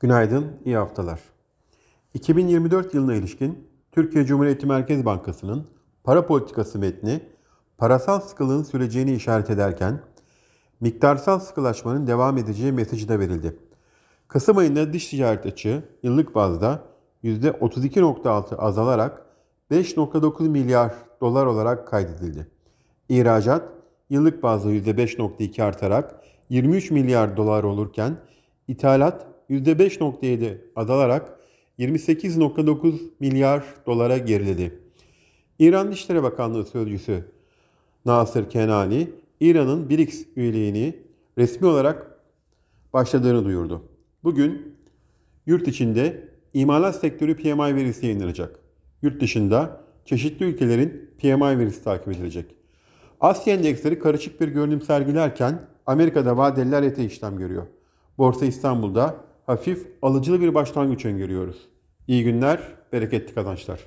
[0.00, 1.20] Günaydın, iyi haftalar.
[2.14, 5.66] 2024 yılına ilişkin Türkiye Cumhuriyeti Merkez Bankası'nın
[6.04, 7.20] para politikası metni
[7.78, 10.00] parasal sıkılığın süreceğini işaret ederken
[10.80, 13.56] miktarsal sıkılaşmanın devam edeceği mesajı da verildi.
[14.28, 16.82] Kasım ayında dış ticaret açığı yıllık bazda
[17.24, 19.26] %32.6 azalarak
[19.70, 22.46] 5.9 milyar dolar olarak kaydedildi.
[23.08, 23.68] İhracat
[24.10, 28.16] yıllık bazda %5.2 artarak 23 milyar dolar olurken
[28.68, 31.38] ithalat %5.7 azalarak
[31.78, 34.80] 28.9 milyar dolara geriledi.
[35.58, 37.24] İran Dışişleri Bakanlığı Sözcüsü
[38.04, 39.10] Nasır Kenani,
[39.40, 40.96] İran'ın BRICS üyeliğini
[41.38, 42.20] resmi olarak
[42.92, 43.82] başladığını duyurdu.
[44.24, 44.76] Bugün
[45.46, 48.58] yurt içinde imalat sektörü PMI verisi yayınlanacak.
[49.02, 52.54] Yurt dışında çeşitli ülkelerin PMI verisi takip edilecek.
[53.20, 57.66] Asya endeksleri karışık bir görünüm sergilerken Amerika'da vadeliler ete işlem görüyor.
[58.18, 61.68] Borsa İstanbul'da hafif alıcılı bir başlangıç öngörüyoruz.
[62.08, 62.60] İyi günler,
[62.92, 63.80] bereketli kazançlar.